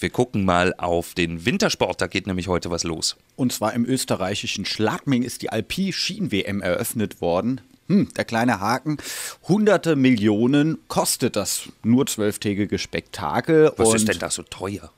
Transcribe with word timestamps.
Wir 0.00 0.10
gucken 0.10 0.44
mal 0.44 0.74
auf 0.78 1.14
den 1.14 1.44
Wintersport, 1.44 2.00
da 2.00 2.06
geht 2.06 2.26
nämlich 2.28 2.46
heute 2.46 2.70
was 2.70 2.84
los. 2.84 3.16
Und 3.34 3.52
zwar 3.52 3.74
im 3.74 3.84
österreichischen 3.84 4.64
Schladming 4.64 5.24
ist 5.24 5.42
die 5.42 5.50
Alpi-Schien-WM 5.50 6.60
eröffnet 6.60 7.20
worden. 7.20 7.60
Hm, 7.88 8.08
der 8.14 8.24
kleine 8.24 8.60
Haken. 8.60 8.98
Hunderte 9.48 9.96
Millionen 9.96 10.78
kostet 10.88 11.36
das 11.36 11.70
nur 11.82 12.06
zwölftägige 12.06 12.78
Spektakel. 12.78 13.72
Was 13.76 13.94
ist 13.94 14.08
denn 14.08 14.18
da 14.18 14.30
so 14.30 14.42
teuer? 14.42 14.92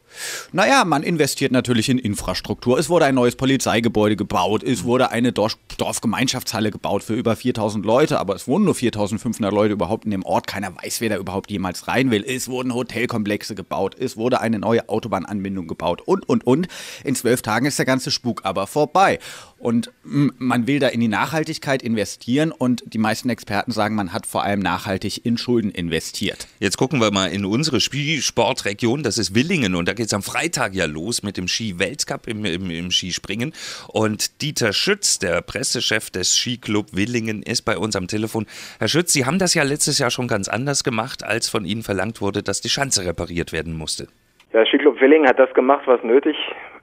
Naja, 0.53 0.85
man 0.85 1.03
investiert 1.03 1.53
natürlich 1.53 1.89
in 1.89 1.99
Infrastruktur. 1.99 2.79
Es 2.79 2.89
wurde 2.89 3.05
ein 3.05 3.15
neues 3.15 3.37
Polizeigebäude 3.37 4.17
gebaut, 4.17 4.63
es 4.63 4.85
wurde 4.85 5.11
eine 5.11 5.33
Dorf 5.33 5.57
Dorfgemeinschaftshalle 5.79 6.71
gebaut 6.71 7.03
für 7.03 7.15
über 7.15 7.37
4000 7.37 7.87
Leute, 7.87 8.19
aber 8.19 8.35
es 8.35 8.47
wohnen 8.47 8.67
nur 8.67 8.75
4500 8.75 9.53
Leute 9.53 9.73
überhaupt 9.73 10.05
in 10.05 10.11
dem 10.11 10.25
Ort. 10.25 10.47
Keiner 10.47 10.75
weiß, 10.77 11.01
wer 11.01 11.11
da 11.11 11.17
überhaupt 11.17 11.51
jemals 11.51 11.89
rein 11.89 12.11
will. 12.11 12.25
Es 12.27 12.49
wurden 12.49 12.75
Hotelkomplexe 12.75 13.55
gebaut, 13.55 13.97
es 13.99 14.17
wurde 14.17 14.41
eine 14.41 14.59
neue 14.59 14.89
Autobahnanbindung 14.89 15.69
gebaut 15.69 16.03
und, 16.03 16.29
und, 16.29 16.47
und. 16.47 16.69
In 17.05 17.15
zwölf 17.15 17.41
Tagen 17.41 17.67
ist 17.67 17.79
der 17.79 17.87
ganze 17.87 18.11
Spuk 18.11 18.45
aber 18.45 18.67
vorbei. 18.67 19.21
Und 19.59 19.91
man 20.03 20.67
will 20.67 20.81
da 20.81 20.89
in 20.89 21.01
die 21.01 21.09
Nachhaltigkeit 21.09 21.83
investieren 21.83 22.51
und 22.51 22.80
die 22.87 22.99
meisten 22.99 23.31
Experten 23.31 23.73
sagen, 23.73 23.95
man 23.95 24.13
hat 24.13 24.27
vor 24.27 24.45
allem 24.45 24.61
nachhaltig 24.61 25.25
in 25.25 25.39
Schulden 25.39 25.71
investiert. 25.71 26.47
Jetzt 26.59 26.77
gucken 26.77 27.01
wir 27.01 27.11
mal 27.11 27.27
in 27.27 27.45
unsere 27.45 27.81
Spielsportregion, 27.81 29.03
das 29.03 29.19
ist 29.19 29.35
Willingen 29.35 29.75
und 29.75 29.89
da 29.89 29.93
geht 29.93 30.07
es 30.07 30.15
am 30.15 30.23
Freitag 30.23 30.75
ja 30.75 30.87
los 30.87 31.23
mit 31.23 31.37
dem 31.37 31.49
Ski-Weltcup 31.49 32.27
im, 32.27 32.45
im, 32.45 32.71
im 32.71 32.91
Skispringen. 32.91 33.53
Und 33.89 34.43
Dieter 34.43 34.73
Schütz, 34.73 35.19
der 35.19 35.43
Pressechef 35.43 36.11
des 36.11 36.37
Skiclub 36.37 36.89
Willingen, 36.93 37.43
ist 37.43 37.63
bei 37.63 37.77
uns 37.79 37.97
am 37.97 38.07
Telefon. 38.07 38.47
Herr 38.79 38.89
Schütz, 38.89 39.13
Sie 39.13 39.27
haben 39.27 39.39
das 39.39 39.55
ja 39.55 39.63
letztes 39.63 39.99
Jahr 39.99 40.11
schon 40.11 40.29
ganz 40.29 40.49
anders 40.49 40.85
gemacht, 40.85 41.23
als 41.23 41.49
von 41.49 41.65
Ihnen 41.65 41.83
verlangt 41.83 42.21
wurde, 42.21 42.43
dass 42.43 42.61
die 42.61 42.69
Schanze 42.69 43.05
repariert 43.05 43.53
werden 43.53 43.77
musste. 43.77 44.09
Ja, 44.53 44.65
Skiclub 44.67 45.01
Willingen 45.01 45.29
hat 45.29 45.39
das 45.39 45.53
gemacht, 45.55 45.83
was 45.87 46.03
nötig 46.03 46.37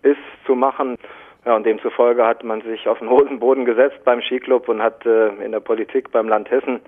ist 0.04 0.18
zu 0.46 0.56
machen. 0.56 0.98
Ja, 1.48 1.56
und 1.56 1.66
demzufolge 1.66 2.28
hat 2.28 2.44
man 2.44 2.60
sich 2.60 2.90
auf 2.90 3.00
den 3.00 3.10
Hosenboden 3.10 3.64
gesetzt 3.64 4.04
beim 4.04 4.22
Skiclub 4.22 4.68
und 4.68 4.84
hat 4.84 5.06
äh, 5.06 5.30
in 5.42 5.54
der 5.54 5.62
Politik 5.62 6.12
beim 6.12 6.28
Land 6.28 6.52
Hessen, 6.52 6.82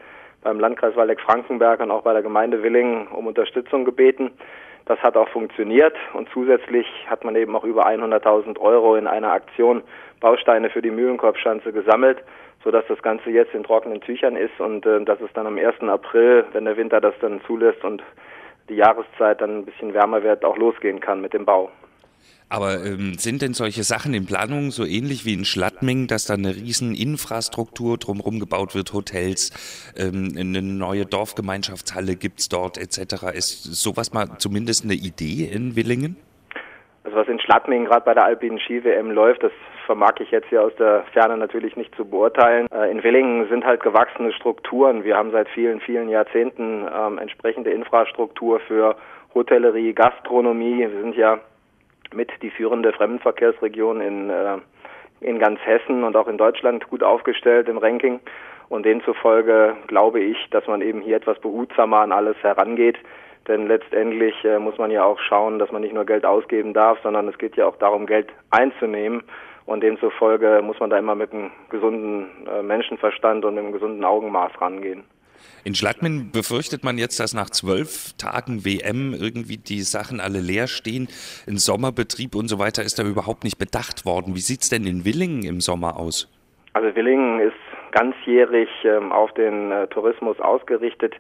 beim 0.44 0.60
Landkreis 0.60 0.98
Waldeck-Frankenberg 0.98 1.80
und 1.80 1.92
auch 1.92 2.02
bei 2.02 2.12
der 2.12 2.24
Gemeinde 2.24 2.62
Willingen 2.62 3.08
um 3.08 3.26
Unterstützung 3.26 3.86
gebeten. 3.86 4.32
Das 4.84 5.00
hat 5.00 5.16
auch 5.16 5.30
funktioniert 5.30 5.96
und 6.12 6.28
zusätzlich 6.34 6.86
hat 7.10 7.24
man 7.24 7.38
eben 7.38 7.56
auch 7.56 7.64
über 7.64 7.88
100.000 7.88 8.60
Euro 8.60 8.98
in 8.98 9.08
einer 9.08 9.32
Aktion 9.32 9.82
Bausteine 10.20 10.70
für 10.70 10.82
die 10.82 10.92
Mühlenkorbschanze 10.92 11.72
gesammelt, 11.72 12.18
sodass 12.62 12.84
das 12.90 13.02
Ganze 13.02 13.30
jetzt 13.30 13.54
in 13.54 13.64
trockenen 13.64 14.02
Tüchern 14.02 14.36
ist 14.36 14.60
und 14.60 14.86
äh, 14.86 15.02
dass 15.06 15.22
es 15.22 15.32
dann 15.36 15.48
am 15.48 15.58
1. 15.58 15.84
April, 15.84 16.44
wenn 16.52 16.66
der 16.66 16.76
Winter 16.76 17.00
das 17.00 17.14
dann 17.22 17.40
zulässt 17.48 17.86
und 17.86 18.04
die 18.68 18.76
Jahreszeit 18.76 19.40
dann 19.40 19.60
ein 19.60 19.66
bisschen 19.66 19.94
wärmer 19.94 20.22
wird, 20.22 20.44
auch 20.44 20.58
losgehen 20.58 21.00
kann 21.00 21.22
mit 21.22 21.32
dem 21.32 21.46
Bau. 21.46 21.72
Aber 22.50 22.84
ähm, 22.84 23.14
sind 23.14 23.42
denn 23.44 23.54
solche 23.54 23.84
Sachen 23.84 24.14
in 24.14 24.26
Planung 24.26 24.72
so 24.72 24.84
ähnlich 24.84 25.24
wie 25.26 25.34
in 25.34 25.46
Schladming, 25.46 26.08
dass 26.08 26.26
da 26.26 26.34
eine 26.34 26.56
riesen 26.56 26.96
Infrastruktur 26.96 27.98
drumherum 27.98 28.40
gebaut 28.40 28.74
wird, 28.74 28.92
Hotels, 28.92 29.52
ähm, 29.96 30.34
eine 30.38 30.62
neue 30.64 31.06
Dorfgemeinschaftshalle 31.06 32.16
gibt 32.16 32.40
es 32.40 32.50
dort 32.50 32.78
etc. 32.78 33.36
Ist 33.36 33.64
sowas 33.64 34.14
mal 34.14 34.38
zumindest 34.40 34.84
eine 34.84 34.96
Idee 34.96 35.46
in 35.46 35.76
Willingen? 35.76 36.18
Also 37.04 37.18
was 37.18 37.28
in 37.28 37.40
Schladming 37.40 37.86
gerade 37.86 38.06
bei 38.06 38.14
der 38.14 38.26
alpinen 38.26 38.60
Ski-WM 38.60 39.12
läuft, 39.12 39.44
das 39.44 39.52
vermag 39.86 40.20
ich 40.20 40.30
jetzt 40.32 40.50
hier 40.50 40.64
aus 40.64 40.76
der 40.78 41.04
Ferne 41.14 41.38
natürlich 41.38 41.76
nicht 41.76 41.96
zu 41.96 42.06
beurteilen. 42.06 42.68
Äh, 42.72 42.92
in 42.92 43.04
Willingen 43.04 43.48
sind 43.50 43.66
halt 43.66 43.82
gewachsene 43.82 44.32
Strukturen. 44.34 45.04
Wir 45.04 45.18
haben 45.18 45.32
seit 45.32 45.50
vielen, 45.50 45.82
vielen 45.82 46.10
Jahrzehnten 46.10 46.86
ähm, 46.96 47.18
entsprechende 47.18 47.72
Infrastruktur 47.72 48.60
für 48.60 48.96
Hotellerie, 49.34 49.94
Gastronomie. 49.94 50.80
Wir 50.80 51.02
sind 51.02 51.16
ja 51.16 51.40
mit 52.14 52.32
die 52.42 52.50
führende 52.50 52.92
Fremdenverkehrsregion 52.94 54.02
in, 54.02 54.30
äh, 54.30 54.58
in 55.22 55.40
ganz 55.40 55.60
Hessen 55.66 56.04
und 56.04 56.16
auch 56.16 56.28
in 56.28 56.38
Deutschland 56.38 56.88
gut 56.90 57.04
aufgestellt 57.04 57.68
im 57.68 57.78
Ranking. 57.78 58.20
Und 58.70 58.86
demzufolge 58.86 59.76
glaube 59.88 60.20
ich, 60.20 60.38
dass 60.52 60.68
man 60.68 60.82
eben 60.82 61.02
hier 61.02 61.18
etwas 61.18 61.40
behutsamer 61.40 62.00
an 62.00 62.12
alles 62.12 62.38
herangeht. 62.42 62.98
Denn 63.48 63.68
letztendlich 63.68 64.36
äh, 64.46 64.60
muss 64.60 64.78
man 64.78 64.92
ja 64.92 65.04
auch 65.04 65.20
schauen, 65.20 65.58
dass 65.58 65.72
man 65.72 65.82
nicht 65.82 65.94
nur 65.94 66.06
Geld 66.06 66.26
ausgeben 66.26 66.74
darf, 66.74 67.00
sondern 67.02 67.28
es 67.28 67.38
geht 67.38 67.56
ja 67.56 67.66
auch 67.66 67.78
darum, 67.78 68.06
Geld 68.06 68.28
einzunehmen. 68.52 69.24
Und 69.66 69.82
demzufolge 69.82 70.62
muss 70.64 70.80
man 70.80 70.90
da 70.90 70.98
immer 70.98 71.16
mit 71.16 71.32
einem 71.32 71.52
gesunden 71.70 72.48
äh, 72.48 72.62
Menschenverstand 72.62 73.46
und 73.46 73.56
mit 73.56 73.64
einem 73.64 73.74
gesunden 73.74 74.04
Augenmaß 74.04 74.60
rangehen. 74.62 75.04
In 75.64 75.76
Schladming 75.76 76.32
befürchtet 76.32 76.84
man 76.84 76.98
jetzt, 76.98 77.20
dass 77.20 77.34
nach 77.34 77.50
zwölf 77.50 78.14
Tagen 78.18 78.66
WM 78.66 79.14
irgendwie 79.14 79.58
die 79.58 79.82
Sachen 79.82 80.20
alle 80.20 80.40
leer 80.40 80.68
stehen. 80.68 81.08
Ein 81.48 81.58
Sommerbetrieb 81.58 82.36
und 82.36 82.48
so 82.48 82.60
weiter 82.60 82.84
ist 82.84 83.00
da 83.00 83.04
überhaupt 83.04 83.44
nicht 83.44 83.58
bedacht 83.58 84.06
worden. 84.06 84.36
Wie 84.36 84.42
sieht 84.42 84.64
es 84.64 84.70
denn 84.70 84.86
in 84.86 85.06
Willingen 85.06 85.44
im 85.44 85.62
Sommer 85.62 85.98
aus? 85.98 86.30
Also 86.74 86.96
Willingen 86.96 87.40
ist 87.42 87.69
ganzjährig 87.92 88.70
ähm, 88.84 89.12
auf 89.12 89.32
den 89.34 89.72
äh, 89.72 89.88
Tourismus 89.88 90.40
ausgerichtet. 90.40 91.16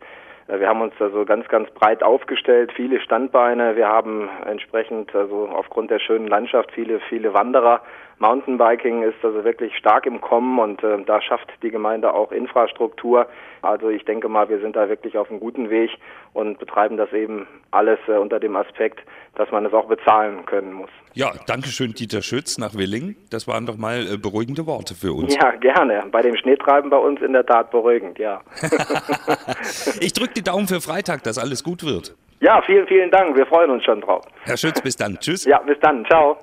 Äh, 0.47 0.59
wir 0.59 0.67
haben 0.67 0.81
uns 0.81 0.93
also 0.99 1.25
ganz, 1.25 1.47
ganz 1.47 1.69
breit 1.71 2.03
aufgestellt, 2.03 2.71
viele 2.75 2.99
Standbeine. 2.99 3.75
Wir 3.75 3.87
haben 3.87 4.29
entsprechend, 4.45 5.13
also 5.15 5.49
aufgrund 5.49 5.91
der 5.91 5.99
schönen 5.99 6.27
Landschaft, 6.27 6.71
viele, 6.71 6.99
viele 7.09 7.33
Wanderer. 7.33 7.81
Mountainbiking 8.19 9.03
ist 9.03 9.15
also 9.23 9.45
wirklich 9.45 9.75
stark 9.77 10.05
im 10.05 10.19
Kommen 10.19 10.59
und 10.59 10.83
äh, 10.83 11.01
da 11.05 11.21
schafft 11.21 11.49
die 11.63 11.71
Gemeinde 11.71 12.13
auch 12.13 12.33
Infrastruktur. 12.33 13.27
Also 13.61 13.89
ich 13.89 14.03
denke 14.03 14.27
mal, 14.27 14.49
wir 14.49 14.59
sind 14.59 14.75
da 14.75 14.89
wirklich 14.89 15.17
auf 15.17 15.29
einem 15.29 15.39
guten 15.39 15.69
Weg 15.69 15.89
und 16.33 16.59
betreiben 16.59 16.97
das 16.97 17.11
eben 17.13 17.47
alles 17.71 17.97
äh, 18.07 18.17
unter 18.17 18.41
dem 18.41 18.57
Aspekt, 18.57 18.99
dass 19.35 19.49
man 19.51 19.65
es 19.65 19.73
auch 19.73 19.87
bezahlen 19.87 20.45
können 20.45 20.73
muss. 20.73 20.89
Ja, 21.13 21.31
danke 21.47 21.69
schön, 21.69 21.93
Dieter 21.93 22.21
Schütz 22.21 22.57
nach 22.57 22.75
Willingen. 22.75 23.15
Das 23.31 23.47
waren 23.47 23.65
doch 23.65 23.77
mal 23.77 24.05
äh, 24.05 24.17
beruhigende 24.17 24.67
Worte 24.67 24.95
für 24.95 25.13
uns. 25.13 25.35
Ja, 25.35 25.51
gerne. 25.51 26.03
Bei 26.11 26.21
dem 26.21 26.35
Schneetreiben 26.59 26.89
bei 26.89 26.97
uns 26.97 27.21
in 27.21 27.33
der 27.33 27.45
Tat 27.45 27.71
beruhigend, 27.71 28.19
ja. 28.19 28.41
ich 29.99 30.13
drücke 30.13 30.33
die 30.35 30.43
Daumen 30.43 30.67
für 30.67 30.81
Freitag, 30.81 31.23
dass 31.23 31.37
alles 31.37 31.63
gut 31.63 31.83
wird. 31.83 32.15
Ja, 32.41 32.61
vielen, 32.61 32.87
vielen 32.87 33.11
Dank. 33.11 33.35
Wir 33.35 33.45
freuen 33.45 33.69
uns 33.69 33.83
schon 33.83 34.01
drauf. 34.01 34.23
Herr 34.43 34.57
Schütz, 34.57 34.81
bis 34.81 34.95
dann. 34.95 35.17
Tschüss. 35.19 35.45
Ja, 35.45 35.59
bis 35.59 35.77
dann. 35.81 36.05
Ciao. 36.05 36.37